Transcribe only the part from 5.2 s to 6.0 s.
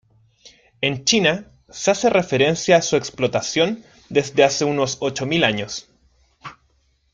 mil años.